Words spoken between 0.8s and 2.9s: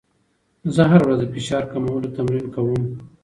هره ورځ د فشار کمولو تمرین کوم.